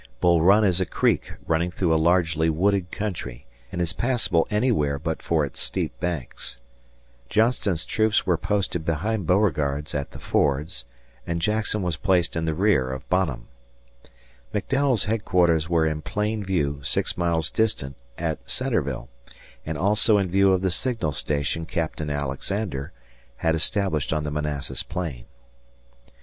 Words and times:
Bull 0.19 0.41
Run 0.41 0.63
is 0.63 0.81
a 0.81 0.87
creek 0.87 1.31
running 1.45 1.69
through 1.69 1.93
a 1.93 1.95
largely 2.05 2.49
wooded 2.49 2.89
country, 2.89 3.45
and 3.71 3.79
is 3.79 3.93
passable 3.93 4.47
anywhere 4.49 4.97
but 4.97 5.21
for 5.21 5.45
its 5.45 5.59
steep 5.59 5.93
banks. 5.99 6.57
Johnston's 7.29 7.85
troops 7.85 8.25
were 8.25 8.35
posted 8.35 8.83
behind 8.83 9.27
Beauregard's 9.27 9.93
at 9.93 10.09
the 10.09 10.17
fords, 10.17 10.85
and 11.27 11.39
Jackson 11.39 11.83
was 11.83 11.97
placed 11.97 12.35
in 12.35 12.45
the 12.45 12.55
rear 12.55 12.89
of 12.91 13.07
Bonham. 13.09 13.47
McDowell's 14.51 15.03
headquarters 15.03 15.69
were 15.69 15.85
in 15.85 16.01
plain 16.01 16.43
view 16.43 16.81
six 16.83 17.15
miles 17.15 17.51
distant 17.51 17.95
at 18.17 18.39
Centreville 18.49 19.07
and 19.67 19.77
also 19.77 20.17
in 20.17 20.31
view 20.31 20.51
of 20.51 20.61
the 20.63 20.71
signal 20.71 21.11
station 21.11 21.67
Captain 21.67 22.09
Alexander 22.09 22.91
had 23.45 23.53
established 23.53 24.11
on 24.13 24.23
the 24.23 24.31
Manassas 24.31 24.81
plain. 24.81 25.25